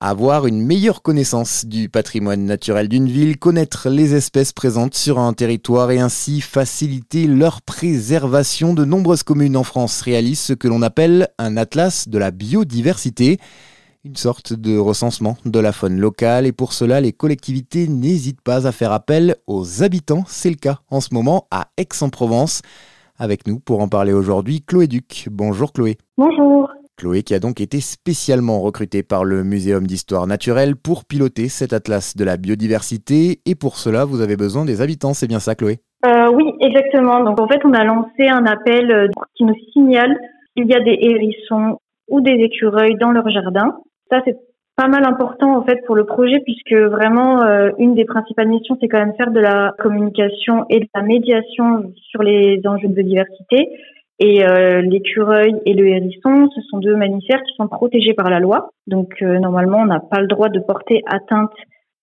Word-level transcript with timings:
Avoir 0.00 0.46
une 0.46 0.64
meilleure 0.64 1.02
connaissance 1.02 1.66
du 1.66 1.88
patrimoine 1.88 2.44
naturel 2.44 2.88
d'une 2.88 3.08
ville, 3.08 3.36
connaître 3.36 3.88
les 3.88 4.14
espèces 4.14 4.52
présentes 4.52 4.94
sur 4.94 5.18
un 5.18 5.32
territoire 5.32 5.90
et 5.90 5.98
ainsi 5.98 6.40
faciliter 6.40 7.26
leur 7.26 7.62
préservation. 7.62 8.74
De 8.74 8.84
nombreuses 8.84 9.24
communes 9.24 9.56
en 9.56 9.64
France 9.64 10.00
réalisent 10.02 10.38
ce 10.38 10.52
que 10.52 10.68
l'on 10.68 10.82
appelle 10.82 11.26
un 11.38 11.56
atlas 11.56 12.08
de 12.08 12.16
la 12.16 12.30
biodiversité, 12.30 13.38
une 14.04 14.14
sorte 14.14 14.52
de 14.52 14.78
recensement 14.78 15.36
de 15.44 15.58
la 15.58 15.72
faune 15.72 15.98
locale 15.98 16.46
et 16.46 16.52
pour 16.52 16.74
cela 16.74 17.00
les 17.00 17.12
collectivités 17.12 17.88
n'hésitent 17.88 18.42
pas 18.42 18.68
à 18.68 18.72
faire 18.72 18.92
appel 18.92 19.34
aux 19.48 19.82
habitants. 19.82 20.22
C'est 20.28 20.50
le 20.50 20.54
cas 20.54 20.78
en 20.92 21.00
ce 21.00 21.12
moment 21.12 21.48
à 21.50 21.70
Aix-en-Provence. 21.76 22.62
Avec 23.18 23.48
nous 23.48 23.58
pour 23.58 23.80
en 23.80 23.88
parler 23.88 24.12
aujourd'hui, 24.12 24.62
Chloé 24.62 24.86
Duc. 24.86 25.26
Bonjour 25.28 25.72
Chloé. 25.72 25.98
Bonjour. 26.16 26.70
Chloé 26.98 27.22
qui 27.22 27.32
a 27.32 27.38
donc 27.38 27.60
été 27.60 27.80
spécialement 27.80 28.60
recrutée 28.60 29.04
par 29.04 29.24
le 29.24 29.44
Muséum 29.44 29.86
d'histoire 29.86 30.26
naturelle 30.26 30.74
pour 30.74 31.04
piloter 31.04 31.48
cet 31.48 31.72
atlas 31.72 32.16
de 32.16 32.24
la 32.24 32.36
biodiversité 32.36 33.38
et 33.46 33.54
pour 33.54 33.76
cela 33.76 34.04
vous 34.04 34.20
avez 34.20 34.36
besoin 34.36 34.64
des 34.64 34.82
habitants, 34.82 35.14
c'est 35.14 35.28
bien 35.28 35.38
ça 35.38 35.54
Chloé? 35.54 35.78
Euh, 36.04 36.28
Oui, 36.32 36.52
exactement. 36.60 37.22
Donc 37.22 37.40
en 37.40 37.46
fait 37.46 37.60
on 37.64 37.72
a 37.72 37.84
lancé 37.84 38.26
un 38.28 38.44
appel 38.46 38.90
euh, 38.90 39.08
qui 39.36 39.44
nous 39.44 39.54
signale 39.72 40.18
qu'il 40.56 40.66
y 40.66 40.74
a 40.74 40.80
des 40.80 40.98
hérissons 41.00 41.78
ou 42.08 42.20
des 42.20 42.32
écureuils 42.32 42.96
dans 42.96 43.12
leur 43.12 43.28
jardin. 43.30 43.76
Ça 44.10 44.20
c'est 44.24 44.36
pas 44.76 44.88
mal 44.88 45.04
important 45.06 45.56
en 45.56 45.64
fait 45.64 45.84
pour 45.86 45.94
le 45.94 46.04
projet 46.04 46.40
puisque 46.40 46.74
vraiment 46.74 47.42
euh, 47.42 47.70
une 47.78 47.94
des 47.94 48.04
principales 48.04 48.48
missions 48.48 48.76
c'est 48.80 48.88
quand 48.88 48.98
même 48.98 49.14
faire 49.16 49.30
de 49.30 49.40
la 49.40 49.72
communication 49.78 50.66
et 50.68 50.80
de 50.80 50.88
la 50.94 51.02
médiation 51.02 51.92
sur 52.10 52.22
les 52.24 52.60
enjeux 52.64 52.88
de 52.88 52.94
biodiversité 52.94 53.68
et 54.20 54.44
euh, 54.44 54.80
l'écureuil 54.82 55.54
et 55.64 55.74
le 55.74 55.86
hérisson, 55.86 56.48
ce 56.54 56.60
sont 56.62 56.78
deux 56.78 56.96
mammifères 56.96 57.42
qui 57.44 57.54
sont 57.56 57.68
protégés 57.68 58.14
par 58.14 58.30
la 58.30 58.40
loi. 58.40 58.70
Donc 58.86 59.14
euh, 59.22 59.38
normalement, 59.38 59.78
on 59.78 59.86
n'a 59.86 60.00
pas 60.00 60.20
le 60.20 60.26
droit 60.26 60.48
de 60.48 60.58
porter 60.58 61.02
atteinte 61.06 61.52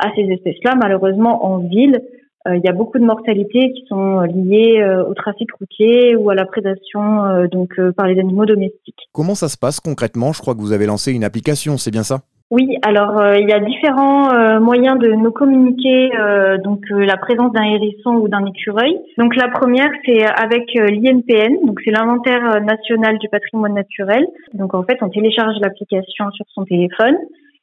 à 0.00 0.08
ces 0.16 0.22
espèces-là. 0.22 0.74
Malheureusement, 0.74 1.44
en 1.44 1.58
ville, 1.58 2.00
euh, 2.48 2.56
il 2.56 2.62
y 2.64 2.68
a 2.68 2.72
beaucoup 2.72 2.98
de 2.98 3.04
mortalités 3.04 3.72
qui 3.72 3.84
sont 3.88 4.22
liées 4.22 4.84
au 5.08 5.14
trafic 5.14 5.52
routier 5.52 6.16
ou 6.16 6.30
à 6.30 6.34
la 6.34 6.46
prédation 6.46 7.46
donc 7.52 7.78
par 7.96 8.06
les 8.06 8.18
animaux 8.18 8.46
domestiques. 8.46 9.08
Comment 9.12 9.34
ça 9.34 9.48
se 9.48 9.58
passe 9.58 9.78
concrètement? 9.78 10.32
Je 10.32 10.40
crois 10.40 10.54
que 10.54 10.60
vous 10.60 10.72
avez 10.72 10.86
lancé 10.86 11.12
une 11.12 11.22
application, 11.22 11.76
c'est 11.76 11.90
bien 11.90 12.02
ça? 12.02 12.22
Oui, 12.50 12.76
alors 12.82 13.16
euh, 13.20 13.38
il 13.38 13.48
y 13.48 13.52
a 13.52 13.60
différents 13.60 14.34
euh, 14.34 14.58
moyens 14.58 14.98
de 14.98 15.12
nous 15.12 15.30
communiquer 15.30 16.10
euh, 16.18 16.58
donc 16.58 16.82
la 16.90 17.16
présence 17.16 17.52
d'un 17.52 17.62
hérisson 17.62 18.10
ou 18.16 18.26
d'un 18.26 18.44
écureuil. 18.44 18.98
Donc 19.18 19.36
la 19.36 19.46
première 19.46 19.90
c'est 20.04 20.24
avec 20.24 20.74
l'INPN, 20.74 21.64
donc 21.64 21.80
c'est 21.84 21.92
l'inventaire 21.92 22.60
national 22.60 23.18
du 23.18 23.28
patrimoine 23.28 23.74
naturel. 23.74 24.26
Donc 24.52 24.74
en 24.74 24.82
fait 24.82 24.98
on 25.00 25.10
télécharge 25.10 25.54
l'application 25.60 26.32
sur 26.32 26.44
son 26.52 26.64
téléphone 26.64 27.14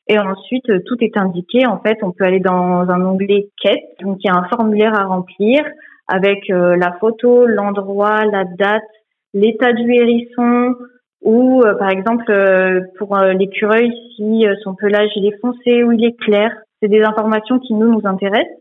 et 0.07 0.17
ensuite 0.19 0.71
tout 0.85 0.95
est 1.01 1.17
indiqué. 1.17 1.67
En 1.67 1.79
fait 1.79 1.97
on 2.01 2.13
peut 2.13 2.23
aller 2.23 2.39
dans 2.39 2.89
un 2.89 3.01
onglet 3.03 3.49
quête, 3.61 3.83
donc 4.01 4.19
il 4.23 4.27
y 4.27 4.29
a 4.29 4.37
un 4.37 4.47
formulaire 4.47 4.97
à 4.97 5.03
remplir 5.03 5.65
avec 6.07 6.47
la 6.47 6.93
photo, 7.01 7.45
l'endroit, 7.45 8.23
la 8.23 8.45
date, 8.45 8.83
l'état 9.33 9.73
du 9.73 9.91
hérisson, 9.91 10.75
ou 11.27 11.61
euh, 11.61 11.75
par 11.75 11.89
exemple 11.89 12.31
euh, 12.31 12.79
pour 12.97 13.17
euh, 13.17 13.33
l'écureuil 13.33 13.91
si 14.15 14.45
son 14.63 14.75
pelage 14.75 15.11
est 15.17 15.39
foncé 15.41 15.83
ou 15.83 15.91
il 15.91 16.03
est 16.05 16.17
clair. 16.17 16.51
C'est 16.81 16.87
des 16.87 17.03
informations 17.03 17.59
qui 17.59 17.73
nous 17.73 17.91
nous 17.91 18.01
intéressent. 18.05 18.57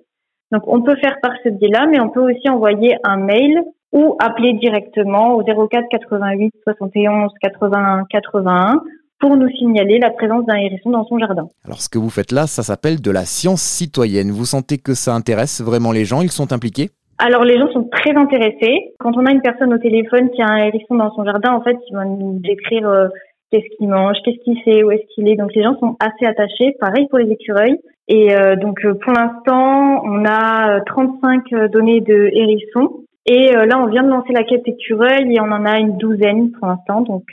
Donc 0.50 0.62
on 0.66 0.82
peut 0.82 0.96
faire 0.96 1.16
par 1.22 1.32
ce 1.44 1.48
biais-là, 1.48 1.86
mais 1.86 2.00
on 2.00 2.08
peut 2.08 2.20
aussi 2.20 2.48
envoyer 2.48 2.96
un 3.04 3.18
mail 3.18 3.62
ou 3.92 4.16
appeler 4.18 4.54
directement 4.54 5.34
au 5.36 5.44
04 5.44 5.84
88 5.88 6.52
71 6.64 7.30
81 7.40 8.04
81 8.10 8.82
pour 9.20 9.36
nous 9.36 9.48
signaler 9.50 9.98
la 9.98 10.10
présence 10.10 10.44
d'un 10.46 10.56
hérisson 10.56 10.90
dans 10.90 11.06
son 11.06 11.18
jardin. 11.18 11.46
Alors 11.64 11.80
ce 11.80 11.88
que 11.88 11.98
vous 11.98 12.10
faites 12.10 12.32
là, 12.32 12.48
ça 12.48 12.64
s'appelle 12.64 13.00
de 13.00 13.10
la 13.12 13.24
science 13.24 13.62
citoyenne. 13.62 14.32
Vous 14.32 14.44
sentez 14.44 14.78
que 14.78 14.94
ça 14.94 15.14
intéresse 15.14 15.60
vraiment 15.60 15.92
les 15.92 16.04
gens 16.04 16.20
Ils 16.20 16.32
sont 16.32 16.52
impliqués? 16.52 16.90
Alors 17.18 17.44
les 17.44 17.58
gens 17.58 17.70
sont 17.72 17.84
très 17.84 18.14
intéressés. 18.14 18.94
Quand 18.98 19.16
on 19.16 19.26
a 19.26 19.32
une 19.32 19.40
personne 19.40 19.72
au 19.72 19.78
téléphone 19.78 20.30
qui 20.30 20.42
a 20.42 20.48
un 20.48 20.56
hérisson 20.56 20.96
dans 20.96 21.12
son 21.14 21.24
jardin, 21.24 21.52
en 21.52 21.62
fait, 21.62 21.76
ils 21.88 21.96
vont 21.96 22.16
nous 22.16 22.38
décrire 22.40 22.88
euh, 22.88 23.08
qu'est-ce 23.50 23.76
qu'il 23.76 23.88
mange, 23.88 24.16
qu'est-ce 24.24 24.42
qu'il 24.44 24.60
fait, 24.62 24.82
où 24.82 24.90
est-ce 24.90 25.06
qu'il 25.14 25.28
est. 25.28 25.36
Donc 25.36 25.54
les 25.54 25.62
gens 25.62 25.78
sont 25.78 25.96
assez 25.98 26.26
attachés. 26.26 26.76
Pareil 26.78 27.06
pour 27.08 27.18
les 27.18 27.30
écureuils. 27.30 27.78
Et 28.08 28.36
euh, 28.36 28.56
donc 28.56 28.84
euh, 28.84 28.94
pour 28.94 29.12
l'instant, 29.12 30.02
on 30.04 30.24
a 30.26 30.80
35 30.86 31.70
données 31.70 32.00
de 32.00 32.30
hérissons. 32.32 33.02
Et 33.28 33.50
là, 33.50 33.80
on 33.80 33.86
vient 33.86 34.04
de 34.04 34.08
lancer 34.08 34.32
la 34.32 34.44
quête 34.44 34.62
écureuil 34.68 35.34
et 35.34 35.40
on 35.40 35.50
en 35.50 35.64
a 35.64 35.80
une 35.80 35.96
douzaine 35.96 36.52
pour 36.52 36.68
l'instant. 36.68 37.00
Donc 37.00 37.24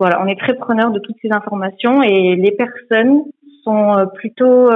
voilà, 0.00 0.20
on 0.20 0.26
est 0.26 0.36
très 0.36 0.54
preneur 0.54 0.90
de 0.90 0.98
toutes 0.98 1.14
ces 1.22 1.30
informations 1.30 2.02
et 2.02 2.34
les 2.34 2.50
personnes 2.50 3.22
sont 3.62 4.04
plutôt 4.16 4.68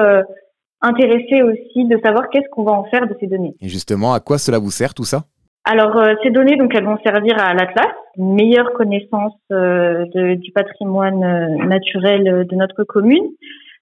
intéressés 0.82 1.42
aussi 1.42 1.84
de 1.84 1.98
savoir 2.04 2.28
qu'est-ce 2.30 2.48
qu'on 2.50 2.64
va 2.64 2.72
en 2.72 2.84
faire 2.84 3.06
de 3.06 3.14
ces 3.20 3.26
données. 3.26 3.54
Et 3.60 3.68
justement, 3.68 4.12
à 4.12 4.20
quoi 4.20 4.38
cela 4.38 4.58
vous 4.58 4.70
sert 4.70 4.94
tout 4.94 5.04
ça? 5.04 5.24
Alors 5.64 5.96
euh, 5.96 6.14
ces 6.22 6.30
données, 6.30 6.56
donc 6.56 6.74
elles 6.74 6.84
vont 6.84 6.98
servir 7.04 7.38
à 7.38 7.52
l'Atlas, 7.52 7.92
une 8.16 8.34
meilleure 8.34 8.72
connaissance 8.72 9.34
euh, 9.52 10.06
de, 10.14 10.34
du 10.34 10.52
patrimoine 10.52 11.22
euh, 11.22 11.66
naturel 11.66 12.46
de 12.46 12.56
notre 12.56 12.84
commune. 12.84 13.24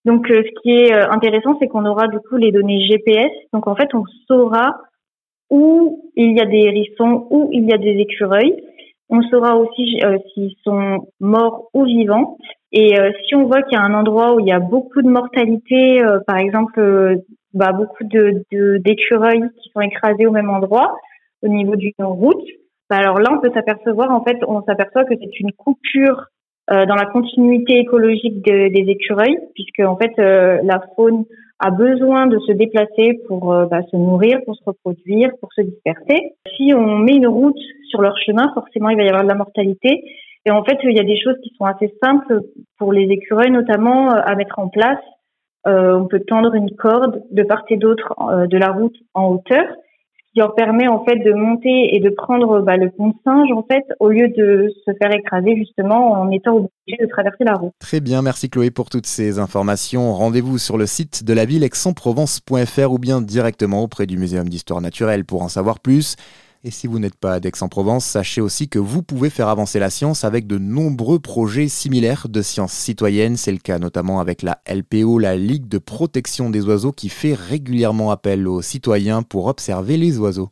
Donc 0.05 0.27
ce 0.29 0.61
qui 0.63 0.71
est 0.71 0.93
intéressant, 0.93 1.57
c'est 1.61 1.69
qu'on 1.69 1.85
aura 1.85 2.09
du 2.09 2.19
coup 2.21 2.37
les 2.37 2.51
données 2.51 2.85
GPS. 2.87 3.31
Donc 3.53 3.67
en 3.67 3.75
fait, 3.75 3.95
on 3.95 4.05
saura 4.27 4.77
où 5.51 6.11
il 6.17 6.37
y 6.37 6.41
a 6.41 6.47
des 6.47 6.59
hérissons, 6.59 7.27
où 7.31 7.49
il 7.53 7.69
y 7.69 7.73
a 7.73 7.79
des 7.79 7.97
écureuils. 7.99 8.55
On 9.11 9.23
saura 9.23 9.57
aussi 9.57 10.01
s'ils 10.33 10.55
sont 10.65 11.09
morts 11.21 11.69
ou 11.75 11.85
vivants. 11.85 12.39
Et 12.73 12.99
euh, 12.99 13.11
si 13.27 13.35
on 13.35 13.45
voit 13.45 13.63
qu'il 13.63 13.79
y 13.79 13.81
a 13.81 13.85
un 13.85 13.95
endroit 13.95 14.35
où 14.35 14.41
il 14.41 14.47
y 14.47 14.53
a 14.53 14.59
beaucoup 14.59 15.01
de 15.01 15.09
mortalité, 15.09 16.03
euh, 16.03 16.21
par 16.27 16.37
exemple, 16.37 16.79
euh, 16.79 17.17
bah, 17.55 17.73
beaucoup 17.73 18.05
de 18.05 18.45
d'écureuils 18.79 19.49
qui 19.63 19.71
sont 19.71 19.81
écrasés 19.81 20.27
au 20.27 20.33
même 20.33 20.51
endroit, 20.51 20.95
au 21.43 21.49
niveau 21.49 21.77
d'une 21.77 21.93
route, 22.01 22.45
bah, 22.91 22.97
alors 22.97 23.21
là, 23.21 23.31
on 23.33 23.41
peut 23.41 23.51
s'apercevoir, 23.55 24.11
en 24.11 24.23
fait, 24.23 24.39
on 24.47 24.63
s'aperçoit 24.63 25.05
que 25.05 25.15
c'est 25.19 25.41
une 25.41 25.53
coupure 25.53 26.27
dans 26.71 26.97
la 26.97 27.07
continuité 27.07 27.79
écologique 27.79 28.43
des 28.43 28.85
écureuils, 28.89 29.39
puisque 29.55 29.81
en 29.81 29.97
fait, 29.97 30.13
la 30.19 30.83
faune 30.97 31.25
a 31.61 31.71
besoin 31.71 32.27
de 32.27 32.39
se 32.41 32.53
déplacer 32.53 33.23
pour 33.27 33.55
bah, 33.71 33.81
se 33.91 33.97
nourrir, 33.97 34.41
pour 34.45 34.55
se 34.55 34.65
reproduire, 34.67 35.31
pour 35.41 35.51
se 35.55 35.63
disperser. 35.63 36.35
Si 36.55 36.75
on 36.75 36.99
met 36.99 37.15
une 37.15 37.27
route 37.27 37.57
sur 37.89 38.03
leur 38.03 38.19
chemin, 38.19 38.53
forcément, 38.53 38.91
il 38.91 38.99
va 38.99 39.05
y 39.05 39.09
avoir 39.09 39.23
de 39.23 39.29
la 39.29 39.35
mortalité. 39.35 40.03
Et 40.49 40.51
en 40.51 40.65
fait, 40.65 40.79
il 40.83 40.97
y 40.97 41.01
a 41.01 41.05
des 41.05 41.21
choses 41.21 41.37
qui 41.43 41.53
sont 41.59 41.67
assez 41.67 41.93
simples 42.03 42.41
pour 42.79 42.95
les 42.95 43.03
écureuils, 43.03 43.51
notamment 43.51 44.11
euh, 44.11 44.21
à 44.25 44.35
mettre 44.35 44.59
en 44.59 44.69
place. 44.69 44.99
Euh, 45.67 45.95
on 45.95 46.07
peut 46.07 46.23
tendre 46.27 46.55
une 46.55 46.75
corde 46.75 47.23
de 47.31 47.43
part 47.43 47.65
et 47.69 47.77
d'autre 47.77 48.15
euh, 48.19 48.47
de 48.47 48.57
la 48.57 48.71
route 48.71 48.97
en 49.13 49.27
hauteur, 49.27 49.67
ce 49.67 50.33
qui 50.33 50.39
leur 50.39 50.55
permet 50.55 50.89
en 50.89 51.05
fait 51.05 51.17
de 51.17 51.35
monter 51.35 51.95
et 51.95 52.01
de 52.01 52.09
prendre 52.09 52.63
bah, 52.63 52.79
le 52.79 52.89
pont 52.89 53.09
de 53.09 53.15
singe 53.25 53.53
en 53.53 53.63
fait, 53.63 53.85
au 54.01 54.09
lieu 54.09 54.29
de 54.29 54.73
se 54.87 54.93
faire 54.99 55.13
écraser 55.13 55.55
justement 55.57 56.13
en 56.13 56.31
étant 56.31 56.53
obligé 56.53 56.97
de 56.99 57.07
traverser 57.11 57.45
la 57.45 57.57
route. 57.57 57.73
Très 57.79 58.01
bien, 58.01 58.23
merci 58.23 58.49
Chloé 58.49 58.71
pour 58.71 58.89
toutes 58.89 59.07
ces 59.07 59.39
informations. 59.39 60.15
Rendez-vous 60.15 60.57
sur 60.57 60.79
le 60.79 60.87
site 60.87 61.25
de 61.25 61.35
la 61.35 61.45
ville 61.45 61.63
aix-en-provence.fr 61.63 62.91
ou 62.91 62.99
bien 62.99 63.21
directement 63.21 63.83
auprès 63.83 64.07
du 64.07 64.17
Muséum 64.17 64.49
d'histoire 64.49 64.81
naturelle 64.81 65.27
pour 65.27 65.43
en 65.43 65.49
savoir 65.49 65.81
plus. 65.81 66.17
Et 66.65 66.73
si 66.73 66.89
vous 66.89 66.99
n'êtes 66.99 67.15
pas 67.15 67.39
d'Aix-en-Provence, 67.39 68.05
sachez 68.05 68.41
aussi 68.41 68.69
que 68.69 68.81
vous 68.81 69.05
pouvez 69.05 69.31
faire 69.31 69.47
avancer 69.47 69.79
la 69.79 69.91
science 69.91 70.25
avec 70.25 70.49
de 70.49 70.59
nombreux 70.59 71.21
projets 71.21 71.69
similaires 71.69 72.27
de 72.29 72.43
sciences 72.43 72.73
citoyennes. 72.73 73.37
C'est 73.37 73.53
le 73.53 73.59
cas 73.59 73.79
notamment 73.79 74.19
avec 74.19 74.43
la 74.43 74.61
LPO, 74.69 75.21
la 75.21 75.37
Ligue 75.37 75.69
de 75.69 75.79
protection 75.79 76.51
des 76.51 76.65
oiseaux, 76.65 76.91
qui 76.91 77.11
fait 77.11 77.35
régulièrement 77.35 78.11
appel 78.11 78.49
aux 78.49 78.61
citoyens 78.61 79.23
pour 79.23 79.47
observer 79.47 79.97
les 79.97 80.19
oiseaux. 80.19 80.47